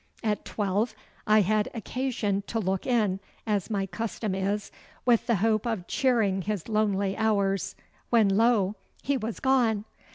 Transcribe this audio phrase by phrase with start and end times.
[0.23, 0.95] At twelve
[1.27, 4.71] I had occasion to look in, as my custom is,
[5.05, 7.75] with the hope of cheering his lonely hours,
[8.09, 9.85] when lo, he was gone!